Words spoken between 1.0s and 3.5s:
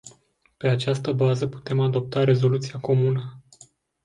bază putem adopta rezoluția comună.